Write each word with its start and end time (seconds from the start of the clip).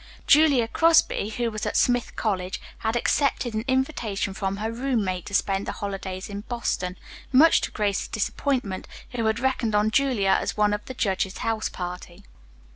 Julia 0.25 0.67
Crosby, 0.67 1.29
who 1.29 1.51
was 1.51 1.67
at 1.67 1.77
Smith 1.77 2.15
College, 2.15 2.59
had 2.79 2.95
accepted 2.95 3.53
an 3.53 3.63
invitation 3.67 4.33
from 4.33 4.57
her 4.57 4.71
roommate 4.71 5.27
to 5.27 5.35
spend 5.35 5.67
the 5.67 5.73
holidays 5.73 6.27
in 6.27 6.41
Boston, 6.41 6.97
much 7.31 7.61
to 7.61 7.69
Grace's 7.71 8.07
disappointment, 8.07 8.87
who 9.11 9.23
had 9.25 9.39
reckoned 9.39 9.75
on 9.75 9.91
Julia 9.91 10.35
as 10.41 10.57
one 10.57 10.73
of 10.73 10.83
the 10.85 10.95
judge's 10.95 11.37
house 11.45 11.69
party. 11.69 12.23